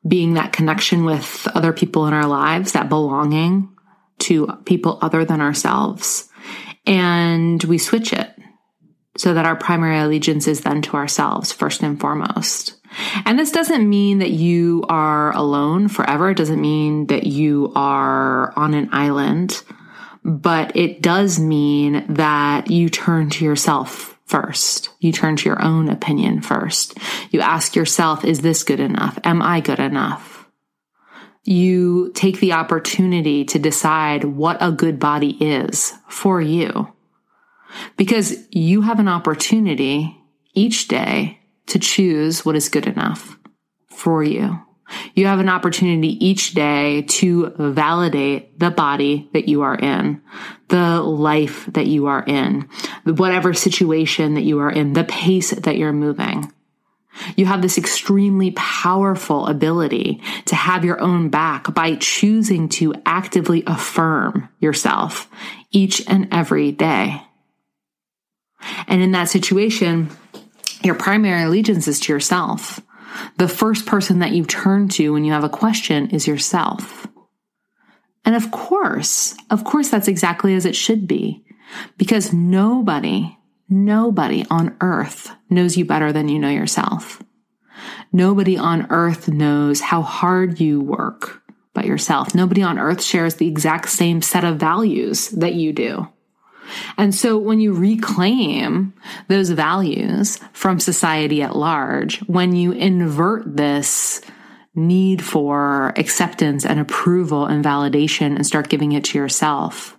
being 0.07 0.35
that 0.35 0.53
connection 0.53 1.05
with 1.05 1.49
other 1.55 1.73
people 1.73 2.07
in 2.07 2.15
our 2.15 2.27
lives, 2.27 2.73
that 2.73 2.89
belonging 2.89 3.69
to 4.19 4.47
people 4.65 4.99
other 5.03 5.25
than 5.25 5.41
ourselves. 5.41 6.29
And 6.87 7.63
we 7.65 7.79
switch 7.79 8.13
it 8.13 8.31
so 9.17 9.35
that 9.35 9.47
our 9.47 9.57
primary 9.57 9.99
allegiance 9.99 10.47
is 10.47 10.61
then 10.61 10.83
to 10.83 10.97
ourselves 10.97 11.53
first 11.53 11.83
and 11.83 11.99
foremost. 11.99 12.77
And 13.25 13.39
this 13.39 13.51
doesn't 13.51 13.89
mean 13.89 14.19
that 14.19 14.31
you 14.31 14.85
are 14.89 15.35
alone 15.35 15.89
forever. 15.89 16.31
It 16.31 16.37
doesn't 16.37 16.61
mean 16.61 17.07
that 17.07 17.25
you 17.25 17.73
are 17.75 18.53
on 18.57 18.75
an 18.75 18.89
island, 18.93 19.63
but 20.25 20.77
it 20.77 21.03
does 21.03 21.39
mean 21.39 22.05
that 22.15 22.71
you 22.71 22.89
turn 22.89 23.31
to 23.31 23.45
yourself 23.45 24.16
first. 24.27 24.91
You 25.01 25.13
turn 25.13 25.37
to 25.37 25.49
your 25.49 25.63
own 25.63 25.89
opinion 25.89 26.43
first. 26.43 26.99
You 27.31 27.41
ask 27.41 27.75
yourself, 27.75 28.25
is 28.25 28.41
this 28.41 28.65
good 28.65 28.81
enough? 28.81 29.19
Am 29.25 29.41
I 29.41 29.61
good 29.61 29.79
enough? 29.79 30.49
You 31.45 32.11
take 32.15 32.41
the 32.41 32.53
opportunity 32.53 33.45
to 33.47 33.59
decide 33.59 34.25
what 34.25 34.59
a 34.61 34.73
good 34.73 34.99
body 34.99 35.31
is 35.41 35.95
for 36.09 36.41
you 36.41 36.93
because 37.97 38.47
you 38.51 38.83
have 38.83 38.99
an 38.99 39.09
opportunity 39.09 40.21
each 40.55 40.89
day 40.89 41.39
to 41.67 41.79
choose 41.79 42.45
what 42.45 42.57
is 42.57 42.69
good 42.69 42.87
enough 42.87 43.39
for 43.89 44.25
you 44.25 44.66
You 45.15 45.27
have 45.27 45.41
an 45.41 45.49
opportunity 45.49 46.25
each 46.25 46.55
day 46.55 47.03
to 47.03 47.53
validate 47.59 48.59
the 48.59 48.71
body 48.71 49.29
that 49.33 49.49
you 49.49 49.63
are 49.63 49.75
in, 49.75 50.23
the 50.69 51.01
life 51.01 51.67
that 51.73 51.87
you 51.87 52.07
are 52.07 52.23
in, 52.25 52.69
whatever 53.05 53.53
situation 53.53 54.35
that 54.35 54.43
you 54.43 54.61
are 54.61 54.71
in, 54.71 54.93
the 54.93 55.05
pace 55.05 55.51
that 55.51 55.77
you're 55.77 55.93
moving. 55.93 56.53
You 57.35 57.47
have 57.47 57.63
this 57.63 57.79
extremely 57.79 58.51
powerful 58.53 59.47
ability 59.47 60.21
to 60.47 60.55
have 60.55 60.85
your 60.85 61.01
own 61.01 61.31
back 61.31 61.73
by 61.75 61.97
choosing 61.97 62.69
to 62.71 62.95
actively 63.07 63.65
affirm 63.67 64.49
yourself 64.61 65.29
each 65.71 66.07
and 66.07 66.29
every 66.31 66.73
day. 66.73 67.23
And 68.87 69.03
in 69.03 69.13
that 69.13 69.29
situation, 69.31 70.11
your 70.83 70.95
primary 70.95 71.43
allegiance 71.43 71.89
is 71.89 72.01
to 72.01 72.13
yourself. 72.13 72.81
The 73.39 73.49
first 73.49 73.87
person 73.87 74.19
that 74.21 74.33
you 74.33 74.45
turn 74.45 74.89
to 74.91 75.13
when 75.13 75.25
you 75.25 75.33
have 75.33 75.45
a 75.45 75.49
question 75.49 76.11
is 76.11 76.27
yourself. 76.27 77.07
And 78.25 78.35
of 78.35 78.51
course, 78.51 79.37
of 79.51 79.65
course, 79.65 79.89
that's 79.89 80.09
exactly 80.09 80.55
as 80.55 80.67
it 80.67 80.75
should 80.75 81.07
be 81.07 81.45
because 81.97 82.33
nobody, 82.33 83.37
nobody 83.69 84.45
on 84.51 84.77
earth 84.81 85.31
knows 85.49 85.77
you 85.77 85.85
better 85.85 86.13
than 86.13 86.29
you 86.29 86.39
know 86.39 86.51
yourself. 86.51 87.23
Nobody 88.13 88.57
on 88.57 88.87
earth 88.91 89.29
knows 89.29 89.81
how 89.81 90.03
hard 90.03 90.61
you 90.61 90.81
work 90.81 91.43
but 91.75 91.85
yourself. 91.85 92.35
Nobody 92.35 92.63
on 92.63 92.79
earth 92.79 93.03
shares 93.03 93.35
the 93.35 93.47
exact 93.47 93.91
same 93.91 94.23
set 94.23 94.45
of 94.45 94.57
values 94.57 95.29
that 95.31 95.55
you 95.55 95.73
do. 95.73 96.09
And 96.97 97.15
so 97.15 97.39
when 97.39 97.61
you 97.61 97.73
reclaim 97.73 98.95
those 99.29 99.51
values 99.51 100.39
from 100.53 100.81
society 100.81 101.43
at 101.43 101.57
large, 101.57 102.21
when 102.21 102.55
you 102.55 102.73
invert 102.73 103.57
this 103.57 104.21
need 104.75 105.25
for 105.25 105.95
acceptance 105.97 106.67
and 106.67 106.79
approval 106.79 107.47
and 107.47 107.65
validation 107.65 108.37
and 108.37 108.47
start 108.47 108.69
giving 108.69 108.93
it 108.93 109.05
to 109.05 109.19
yourself, 109.19 109.97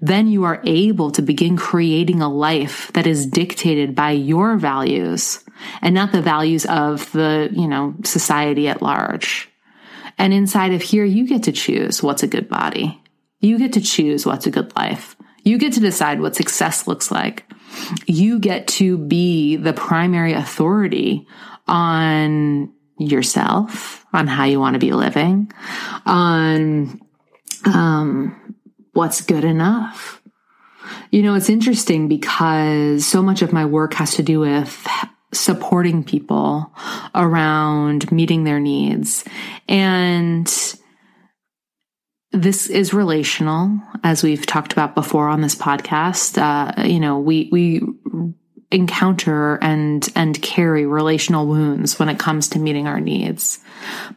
then 0.00 0.28
you 0.28 0.44
are 0.44 0.62
able 0.64 1.10
to 1.10 1.22
begin 1.22 1.56
creating 1.56 2.20
a 2.20 2.32
life 2.32 2.90
that 2.94 3.06
is 3.06 3.26
dictated 3.26 3.94
by 3.94 4.10
your 4.10 4.56
values 4.56 5.44
and 5.82 5.94
not 5.94 6.12
the 6.12 6.22
values 6.22 6.66
of 6.66 7.10
the, 7.12 7.48
you 7.52 7.68
know, 7.68 7.94
society 8.04 8.68
at 8.68 8.82
large. 8.82 9.48
And 10.18 10.32
inside 10.32 10.72
of 10.72 10.82
here, 10.82 11.04
you 11.04 11.26
get 11.26 11.42
to 11.44 11.52
choose 11.52 12.02
what's 12.02 12.22
a 12.22 12.28
good 12.28 12.48
body. 12.48 13.00
You 13.40 13.58
get 13.58 13.72
to 13.74 13.80
choose 13.80 14.24
what's 14.24 14.46
a 14.46 14.50
good 14.50 14.74
life. 14.76 15.16
You 15.44 15.58
get 15.58 15.74
to 15.74 15.80
decide 15.80 16.20
what 16.20 16.34
success 16.34 16.86
looks 16.86 17.10
like. 17.10 17.44
You 18.06 18.38
get 18.38 18.66
to 18.68 18.98
be 18.98 19.56
the 19.56 19.72
primary 19.72 20.32
authority 20.32 21.26
on 21.66 22.72
yourself, 22.98 24.06
on 24.12 24.26
how 24.26 24.44
you 24.44 24.60
want 24.60 24.74
to 24.74 24.80
be 24.80 24.92
living, 24.92 25.52
on 26.06 27.00
um, 27.66 28.56
what's 28.92 29.20
good 29.20 29.44
enough. 29.44 30.22
You 31.10 31.22
know, 31.22 31.34
it's 31.34 31.48
interesting 31.48 32.08
because 32.08 33.06
so 33.06 33.22
much 33.22 33.42
of 33.42 33.52
my 33.52 33.64
work 33.64 33.94
has 33.94 34.14
to 34.16 34.22
do 34.22 34.40
with 34.40 34.88
supporting 35.32 36.04
people 36.04 36.72
around 37.14 38.10
meeting 38.12 38.44
their 38.44 38.60
needs. 38.60 39.24
And 39.68 40.48
this 42.34 42.66
is 42.66 42.92
relational, 42.92 43.80
as 44.02 44.22
we've 44.22 44.44
talked 44.44 44.72
about 44.72 44.94
before 44.94 45.28
on 45.28 45.40
this 45.40 45.54
podcast. 45.54 46.36
Uh, 46.36 46.82
you 46.82 47.00
know, 47.00 47.18
we 47.18 47.48
we 47.52 47.80
encounter 48.70 49.56
and 49.62 50.08
and 50.16 50.42
carry 50.42 50.84
relational 50.84 51.46
wounds 51.46 51.98
when 51.98 52.08
it 52.08 52.18
comes 52.18 52.48
to 52.48 52.58
meeting 52.58 52.88
our 52.88 53.00
needs. 53.00 53.60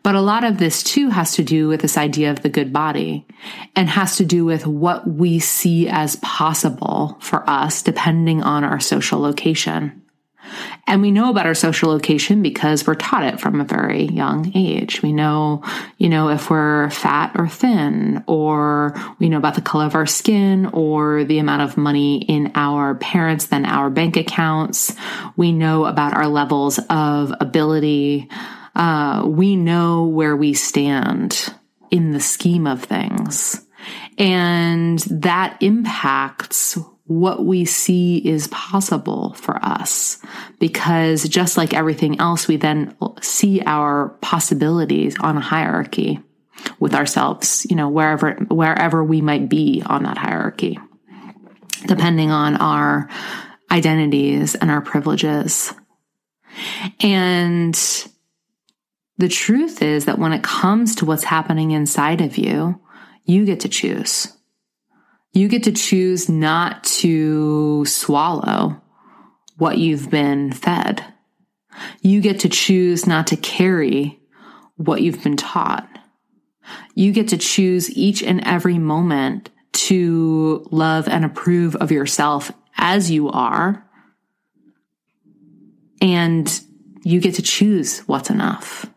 But 0.01 0.15
a 0.15 0.21
lot 0.21 0.43
of 0.43 0.57
this 0.57 0.81
too 0.81 1.09
has 1.09 1.33
to 1.33 1.43
do 1.43 1.67
with 1.67 1.81
this 1.81 1.97
idea 1.97 2.31
of 2.31 2.41
the 2.41 2.49
good 2.49 2.73
body 2.73 3.27
and 3.75 3.87
has 3.87 4.17
to 4.17 4.25
do 4.25 4.45
with 4.45 4.65
what 4.65 5.07
we 5.07 5.37
see 5.39 5.87
as 5.87 6.15
possible 6.17 7.17
for 7.21 7.47
us 7.47 7.83
depending 7.83 8.41
on 8.41 8.63
our 8.63 8.79
social 8.79 9.19
location. 9.19 10.01
And 10.85 11.01
we 11.01 11.11
know 11.11 11.29
about 11.29 11.45
our 11.45 11.53
social 11.53 11.89
location 11.89 12.41
because 12.41 12.87
we're 12.87 12.95
taught 12.95 13.23
it 13.23 13.39
from 13.39 13.59
a 13.59 13.65
very 13.65 14.05
young 14.05 14.51
age. 14.55 15.01
We 15.01 15.13
know, 15.13 15.63
you 15.97 16.09
know, 16.09 16.29
if 16.29 16.49
we're 16.49 16.89
fat 16.89 17.33
or 17.35 17.47
thin, 17.47 18.23
or 18.27 18.95
we 19.19 19.29
know 19.29 19.37
about 19.37 19.55
the 19.55 19.61
color 19.61 19.85
of 19.85 19.95
our 19.95 20.05
skin 20.05 20.67
or 20.67 21.23
the 21.23 21.39
amount 21.39 21.61
of 21.61 21.77
money 21.77 22.23
in 22.23 22.51
our 22.55 22.95
parents 22.95 23.47
than 23.47 23.65
our 23.65 23.89
bank 23.89 24.17
accounts. 24.17 24.95
We 25.35 25.51
know 25.51 25.85
about 25.85 26.13
our 26.13 26.27
levels 26.27 26.79
of 26.89 27.33
ability. 27.39 28.29
Uh, 28.75 29.23
we 29.25 29.55
know 29.55 30.05
where 30.05 30.35
we 30.35 30.53
stand 30.53 31.53
in 31.91 32.11
the 32.11 32.19
scheme 32.19 32.67
of 32.67 32.83
things. 32.83 33.65
And 34.17 34.99
that 34.99 35.57
impacts 35.61 36.77
what 37.07 37.45
we 37.45 37.65
see 37.65 38.17
is 38.17 38.47
possible 38.49 39.33
for 39.33 39.57
us. 39.63 40.19
Because 40.59 41.27
just 41.27 41.57
like 41.57 41.73
everything 41.73 42.19
else, 42.19 42.47
we 42.47 42.57
then 42.57 42.95
see 43.21 43.61
our 43.61 44.09
possibilities 44.21 45.15
on 45.19 45.37
a 45.37 45.41
hierarchy 45.41 46.19
with 46.79 46.93
ourselves, 46.93 47.65
you 47.69 47.75
know, 47.75 47.89
wherever, 47.89 48.33
wherever 48.49 49.03
we 49.03 49.21
might 49.21 49.47
be 49.47 49.81
on 49.85 50.03
that 50.03 50.17
hierarchy, 50.17 50.79
depending 51.85 52.31
on 52.31 52.57
our 52.57 53.09
identities 53.71 54.55
and 54.55 54.69
our 54.69 54.81
privileges. 54.81 55.73
And 56.99 57.73
the 59.17 59.29
truth 59.29 59.81
is 59.81 60.05
that 60.05 60.19
when 60.19 60.33
it 60.33 60.43
comes 60.43 60.95
to 60.95 61.05
what's 61.05 61.23
happening 61.23 61.71
inside 61.71 62.21
of 62.21 62.37
you, 62.37 62.81
you 63.25 63.45
get 63.45 63.61
to 63.61 63.69
choose 63.69 64.36
you 65.37 65.47
get 65.47 65.63
to 65.63 65.71
choose 65.71 66.27
not 66.27 66.83
to 66.83 67.85
swallow 67.85 68.81
what 69.57 69.77
you've 69.77 70.09
been 70.09 70.51
fed. 70.51 71.03
You 72.01 72.21
get 72.21 72.39
to 72.39 72.49
choose 72.49 73.05
not 73.05 73.27
to 73.27 73.37
carry 73.37 74.19
what 74.77 75.01
you've 75.01 75.23
been 75.23 75.37
taught. 75.37 75.87
You 76.95 77.11
get 77.11 77.27
to 77.29 77.37
choose 77.37 77.89
each 77.91 78.23
and 78.23 78.43
every 78.45 78.79
moment 78.79 79.51
to 79.73 80.67
love 80.71 81.07
and 81.07 81.23
approve 81.23 81.75
of 81.75 81.91
yourself 81.91 82.51
as 82.77 83.11
you 83.11 83.29
are. 83.29 83.87
And 86.01 86.61
you 87.03 87.19
get 87.19 87.35
to 87.35 87.41
choose 87.43 87.99
what's 88.01 88.31
enough. 88.31 88.87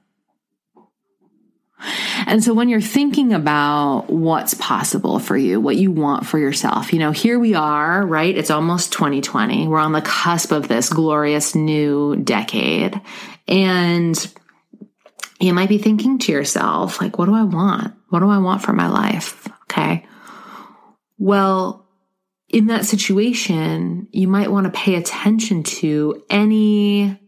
And 2.27 2.43
so 2.45 2.53
when 2.55 2.69
you're 2.69 2.81
thinking 2.81 3.33
about 3.33 4.11
what's 4.11 4.55
possible 4.55 5.19
for 5.19 5.37
you, 5.37 5.61
what 5.61 5.77
you 5.77 5.91
want 5.91 6.27
for 6.27 6.39
yourself, 6.39 6.93
you 6.93 6.99
know, 6.99 7.13
here 7.13 7.39
we 7.39 7.55
are, 7.55 8.07
right? 8.07 8.37
It's 8.37 8.51
almost 8.51 8.93
2020. 8.93 9.69
We're 9.69 9.79
on 9.79 9.93
the 9.93 10.03
cusp 10.03 10.53
of 10.53 10.69
this 10.69 10.89
glorious 10.91 11.55
new 11.55 12.17
decade. 12.17 13.01
And 13.49 14.35
you 15.41 15.55
might 15.55 15.69
be 15.69 15.79
thinking 15.79 16.19
to 16.21 16.33
yourself, 16.33 17.01
like, 17.01 17.19
what 17.19 17.27
do 17.27 17.35
I 17.35 17.45
want? 17.45 17.95
What 18.11 18.21
do 18.21 18.29
I 18.29 18.39
want 18.39 18.63
for 18.63 18.73
my 18.73 18.89
life? 18.89 19.49
Okay. 19.63 20.07
Well, 21.19 21.87
in 22.49 22.67
that 22.67 22.85
situation, 22.85 24.09
you 24.11 24.29
might 24.29 24.51
want 24.51 24.67
to 24.67 24.79
pay 24.79 24.97
attention 24.97 25.63
to 25.63 26.23
any 26.29 27.19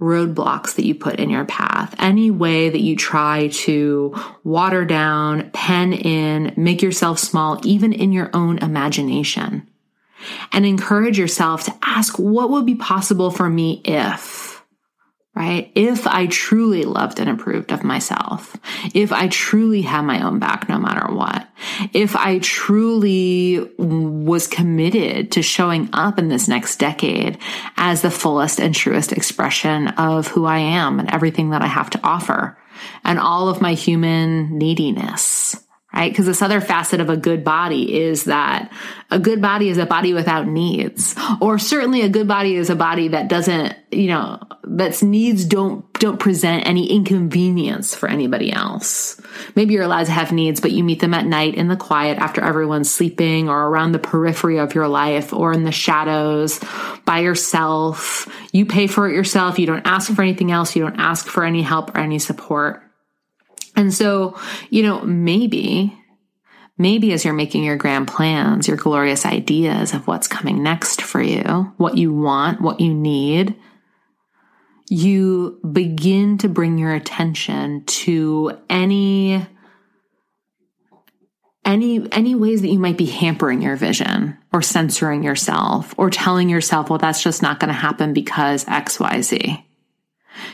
roadblocks 0.00 0.76
that 0.76 0.84
you 0.84 0.94
put 0.94 1.16
in 1.16 1.28
your 1.28 1.44
path, 1.44 1.94
any 1.98 2.30
way 2.30 2.68
that 2.70 2.80
you 2.80 2.94
try 2.94 3.48
to 3.48 4.14
water 4.44 4.84
down, 4.84 5.50
pen 5.50 5.92
in, 5.92 6.54
make 6.56 6.82
yourself 6.82 7.18
small, 7.18 7.60
even 7.64 7.92
in 7.92 8.12
your 8.12 8.30
own 8.32 8.58
imagination. 8.58 9.68
And 10.52 10.66
encourage 10.66 11.18
yourself 11.18 11.64
to 11.64 11.74
ask 11.82 12.18
what 12.18 12.50
would 12.50 12.66
be 12.66 12.74
possible 12.74 13.30
for 13.30 13.48
me 13.48 13.80
if 13.84 14.47
right? 15.38 15.70
If 15.76 16.08
I 16.08 16.26
truly 16.26 16.82
loved 16.82 17.20
and 17.20 17.30
approved 17.30 17.70
of 17.70 17.84
myself, 17.84 18.56
if 18.92 19.12
I 19.12 19.28
truly 19.28 19.82
had 19.82 20.02
my 20.02 20.26
own 20.26 20.40
back 20.40 20.68
no 20.68 20.80
matter 20.80 21.14
what, 21.14 21.48
if 21.92 22.16
I 22.16 22.40
truly 22.40 23.60
was 23.78 24.48
committed 24.48 25.30
to 25.32 25.42
showing 25.42 25.90
up 25.92 26.18
in 26.18 26.28
this 26.28 26.48
next 26.48 26.80
decade 26.80 27.38
as 27.76 28.02
the 28.02 28.10
fullest 28.10 28.58
and 28.58 28.74
truest 28.74 29.12
expression 29.12 29.86
of 29.88 30.26
who 30.26 30.44
I 30.44 30.58
am 30.58 30.98
and 30.98 31.08
everything 31.08 31.50
that 31.50 31.62
I 31.62 31.68
have 31.68 31.90
to 31.90 32.00
offer 32.02 32.58
and 33.04 33.20
all 33.20 33.48
of 33.48 33.60
my 33.60 33.74
human 33.74 34.58
neediness 34.58 35.54
right? 35.92 36.12
Because 36.12 36.26
this 36.26 36.42
other 36.42 36.60
facet 36.60 37.00
of 37.00 37.08
a 37.08 37.16
good 37.16 37.44
body 37.44 38.02
is 38.02 38.24
that 38.24 38.70
a 39.10 39.18
good 39.18 39.40
body 39.40 39.68
is 39.68 39.78
a 39.78 39.86
body 39.86 40.12
without 40.12 40.46
needs, 40.46 41.14
or 41.40 41.58
certainly 41.58 42.02
a 42.02 42.08
good 42.08 42.28
body 42.28 42.56
is 42.56 42.70
a 42.70 42.76
body 42.76 43.08
that 43.08 43.28
doesn't, 43.28 43.74
you 43.90 44.08
know, 44.08 44.38
that's 44.64 45.02
needs 45.02 45.44
don't 45.44 45.84
don't 45.94 46.20
present 46.20 46.66
any 46.66 46.90
inconvenience 46.90 47.94
for 47.94 48.08
anybody 48.08 48.52
else. 48.52 49.20
Maybe 49.56 49.74
you're 49.74 49.82
allowed 49.82 50.06
to 50.06 50.12
have 50.12 50.30
needs, 50.30 50.60
but 50.60 50.70
you 50.70 50.84
meet 50.84 51.00
them 51.00 51.14
at 51.14 51.26
night 51.26 51.54
in 51.54 51.68
the 51.68 51.76
quiet 51.76 52.18
after 52.18 52.40
everyone's 52.40 52.90
sleeping 52.90 53.48
or 53.48 53.66
around 53.66 53.92
the 53.92 53.98
periphery 53.98 54.58
of 54.58 54.74
your 54.74 54.86
life 54.86 55.32
or 55.32 55.52
in 55.52 55.64
the 55.64 55.72
shadows 55.72 56.60
by 57.04 57.20
yourself. 57.20 58.28
You 58.52 58.66
pay 58.66 58.86
for 58.86 59.08
it 59.08 59.14
yourself. 59.14 59.58
You 59.58 59.66
don't 59.66 59.86
ask 59.86 60.12
for 60.12 60.22
anything 60.22 60.52
else. 60.52 60.76
You 60.76 60.82
don't 60.82 61.00
ask 61.00 61.26
for 61.26 61.44
any 61.44 61.62
help 61.62 61.96
or 61.96 61.98
any 61.98 62.18
support. 62.20 62.82
And 63.78 63.94
so, 63.94 64.36
you 64.70 64.82
know, 64.82 65.02
maybe, 65.02 65.96
maybe 66.76 67.12
as 67.12 67.24
you're 67.24 67.32
making 67.32 67.62
your 67.62 67.76
grand 67.76 68.08
plans, 68.08 68.66
your 68.66 68.76
glorious 68.76 69.24
ideas 69.24 69.94
of 69.94 70.08
what's 70.08 70.26
coming 70.26 70.64
next 70.64 71.00
for 71.00 71.22
you, 71.22 71.72
what 71.76 71.96
you 71.96 72.12
want, 72.12 72.60
what 72.60 72.80
you 72.80 72.92
need, 72.92 73.54
you 74.88 75.60
begin 75.70 76.38
to 76.38 76.48
bring 76.48 76.76
your 76.76 76.92
attention 76.92 77.84
to 77.84 78.58
any 78.68 79.46
any 81.64 82.10
any 82.12 82.34
ways 82.34 82.62
that 82.62 82.68
you 82.68 82.80
might 82.80 82.96
be 82.96 83.06
hampering 83.06 83.62
your 83.62 83.76
vision 83.76 84.36
or 84.52 84.62
censoring 84.62 85.22
yourself 85.22 85.94
or 85.98 86.08
telling 86.08 86.48
yourself 86.48 86.88
well 86.88 86.98
that's 86.98 87.22
just 87.22 87.42
not 87.42 87.60
going 87.60 87.68
to 87.68 87.74
happen 87.74 88.14
because 88.14 88.64
xyz 88.64 89.62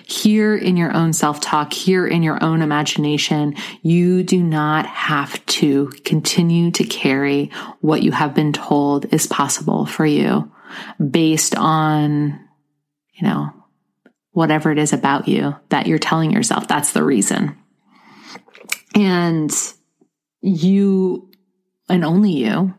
here 0.04 0.56
in 0.56 0.76
your 0.76 0.94
own 0.94 1.12
self 1.12 1.40
talk, 1.40 1.72
here 1.72 2.06
in 2.06 2.22
your 2.22 2.42
own 2.42 2.62
imagination, 2.62 3.54
you 3.82 4.22
do 4.22 4.42
not 4.42 4.86
have 4.86 5.44
to 5.46 5.88
continue 6.04 6.70
to 6.72 6.84
carry 6.84 7.50
what 7.80 8.02
you 8.02 8.12
have 8.12 8.34
been 8.34 8.52
told 8.52 9.12
is 9.12 9.26
possible 9.26 9.86
for 9.86 10.06
you 10.06 10.50
based 11.10 11.54
on, 11.56 12.40
you 13.14 13.26
know, 13.26 13.50
whatever 14.32 14.70
it 14.72 14.78
is 14.78 14.92
about 14.92 15.28
you 15.28 15.54
that 15.68 15.86
you're 15.86 15.98
telling 15.98 16.30
yourself. 16.30 16.66
That's 16.66 16.92
the 16.92 17.04
reason. 17.04 17.56
And 18.94 19.52
you 20.40 21.30
and 21.88 22.04
only 22.04 22.32
you 22.32 22.74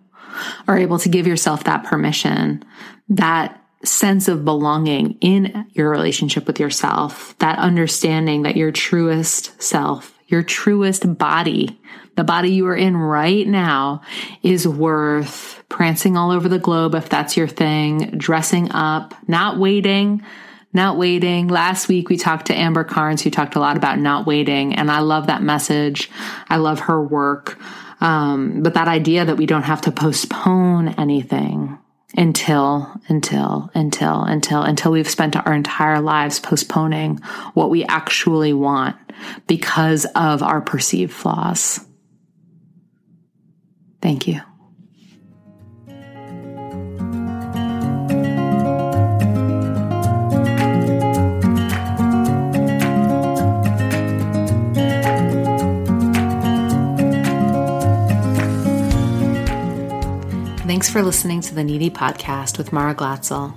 are 0.67 0.77
able 0.77 0.99
to 0.99 1.09
give 1.09 1.27
yourself 1.27 1.63
that 1.63 1.85
permission 1.85 2.63
that 3.09 3.61
sense 3.85 4.27
of 4.27 4.45
belonging 4.45 5.17
in 5.21 5.67
your 5.73 5.89
relationship 5.89 6.47
with 6.47 6.59
yourself, 6.59 7.37
that 7.39 7.59
understanding 7.59 8.43
that 8.43 8.57
your 8.57 8.71
truest 8.71 9.61
self, 9.61 10.17
your 10.27 10.43
truest 10.43 11.17
body, 11.17 11.79
the 12.15 12.23
body 12.23 12.49
you 12.49 12.67
are 12.67 12.75
in 12.75 12.95
right 12.95 13.47
now 13.47 14.01
is 14.41 14.67
worth 14.67 15.63
prancing 15.69 16.15
all 16.15 16.31
over 16.31 16.47
the 16.47 16.59
globe 16.59 16.95
if 16.95 17.09
that's 17.09 17.35
your 17.35 17.47
thing, 17.47 18.17
dressing 18.17 18.71
up, 18.71 19.13
not 19.27 19.57
waiting, 19.57 20.23
not 20.71 20.97
waiting. 20.97 21.47
Last 21.47 21.87
week 21.87 22.09
we 22.09 22.17
talked 22.17 22.47
to 22.47 22.55
Amber 22.55 22.83
Karnes, 22.83 23.21
who 23.21 23.29
talked 23.29 23.55
a 23.55 23.59
lot 23.59 23.77
about 23.77 23.99
not 23.99 24.25
waiting, 24.25 24.75
and 24.75 24.89
I 24.89 24.99
love 24.99 25.27
that 25.27 25.43
message. 25.43 26.09
I 26.49 26.57
love 26.57 26.81
her 26.81 27.01
work. 27.01 27.57
Um, 28.01 28.61
but 28.61 28.73
that 28.73 28.87
idea 28.87 29.25
that 29.25 29.37
we 29.37 29.45
don't 29.45 29.63
have 29.63 29.81
to 29.81 29.91
postpone 29.91 30.89
anything 30.89 31.77
until, 32.17 32.91
until, 33.07 33.69
until, 33.73 34.21
until, 34.23 34.61
until 34.61 34.91
we've 34.91 35.09
spent 35.09 35.35
our 35.35 35.53
entire 35.53 36.01
lives 36.01 36.39
postponing 36.39 37.17
what 37.53 37.69
we 37.69 37.83
actually 37.85 38.53
want 38.53 38.95
because 39.47 40.05
of 40.15 40.41
our 40.41 40.61
perceived 40.61 41.13
flaws. 41.13 41.79
Thank 44.01 44.27
you. 44.27 44.41
Thanks 60.75 60.89
for 60.89 61.01
listening 61.01 61.39
to 61.39 61.55
the 61.55 61.63
Needy 61.63 61.89
Podcast 61.89 62.57
with 62.57 62.73
Mara 62.73 62.93
Glatzel. 62.93 63.53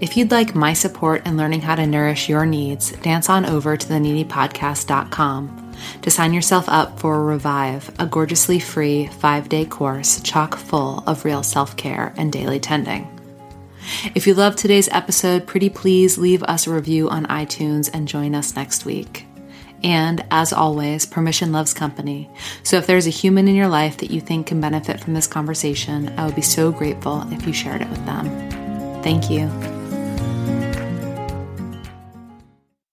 If 0.00 0.16
you'd 0.16 0.30
like 0.30 0.54
my 0.54 0.74
support 0.74 1.26
in 1.26 1.36
learning 1.36 1.62
how 1.62 1.74
to 1.74 1.84
nourish 1.88 2.28
your 2.28 2.46
needs, 2.46 2.92
dance 2.92 3.28
on 3.28 3.44
over 3.44 3.76
to 3.76 3.86
theneedypodcast.com 3.88 5.74
to 6.02 6.08
sign 6.08 6.32
yourself 6.32 6.68
up 6.68 7.00
for 7.00 7.24
Revive, 7.24 7.92
a 7.98 8.06
gorgeously 8.06 8.60
free 8.60 9.08
five 9.08 9.48
day 9.48 9.64
course 9.64 10.20
chock 10.20 10.54
full 10.54 11.02
of 11.08 11.24
real 11.24 11.42
self 11.42 11.76
care 11.76 12.14
and 12.16 12.32
daily 12.32 12.60
tending. 12.60 13.10
If 14.14 14.28
you 14.28 14.34
loved 14.34 14.58
today's 14.58 14.88
episode, 14.90 15.48
pretty 15.48 15.68
please 15.68 16.16
leave 16.16 16.44
us 16.44 16.68
a 16.68 16.72
review 16.72 17.10
on 17.10 17.26
iTunes 17.26 17.90
and 17.92 18.06
join 18.06 18.36
us 18.36 18.54
next 18.54 18.84
week. 18.84 19.26
And 19.82 20.24
as 20.30 20.52
always, 20.52 21.06
permission 21.06 21.52
loves 21.52 21.74
company. 21.74 22.30
So 22.62 22.76
if 22.78 22.86
there's 22.86 23.06
a 23.06 23.10
human 23.10 23.48
in 23.48 23.54
your 23.54 23.68
life 23.68 23.98
that 23.98 24.10
you 24.10 24.20
think 24.20 24.48
can 24.48 24.60
benefit 24.60 25.00
from 25.00 25.14
this 25.14 25.26
conversation, 25.26 26.12
I 26.18 26.26
would 26.26 26.34
be 26.34 26.42
so 26.42 26.72
grateful 26.72 27.30
if 27.32 27.46
you 27.46 27.52
shared 27.52 27.82
it 27.82 27.90
with 27.90 28.04
them. 28.06 28.26
Thank 29.02 29.30
you. 29.30 29.75